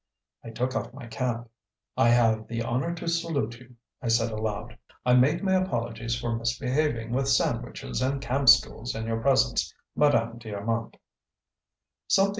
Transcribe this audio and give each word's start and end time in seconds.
I 0.43 0.49
took 0.49 0.75
off 0.75 0.95
my 0.95 1.05
cap. 1.05 1.47
"I 1.95 2.09
have 2.09 2.47
the 2.47 2.63
honour 2.63 2.95
to 2.95 3.07
salute 3.07 3.59
you," 3.59 3.75
I 4.01 4.07
said 4.07 4.31
aloud. 4.31 4.75
"I 5.05 5.13
make 5.13 5.43
my 5.43 5.53
apologies 5.53 6.19
for 6.19 6.35
misbehaving 6.35 7.11
with 7.11 7.29
sandwiches 7.29 8.01
and 8.01 8.19
camp 8.19 8.49
stools 8.49 8.95
in 8.95 9.05
your 9.05 9.21
presence, 9.21 9.71
Madame 9.95 10.39
d'Armand." 10.39 10.97